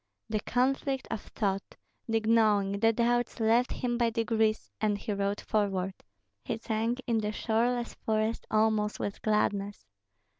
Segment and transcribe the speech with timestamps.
[0.31, 1.75] The conflict of thought,
[2.07, 5.93] the gnawing, the doubts left him by degrees, and he rode forward;
[6.43, 9.85] he sank in the shoreless forest almost with gladness.